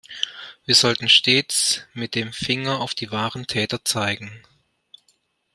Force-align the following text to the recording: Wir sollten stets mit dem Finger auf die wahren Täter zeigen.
Wir 0.65 0.73
sollten 0.73 1.09
stets 1.09 1.85
mit 1.93 2.15
dem 2.15 2.33
Finger 2.33 2.79
auf 2.81 2.95
die 2.95 3.11
wahren 3.11 3.45
Täter 3.45 3.85
zeigen. 3.85 4.31